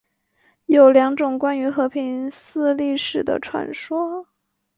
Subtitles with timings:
[0.65, 4.25] 有两种关于和平寺历史的传说。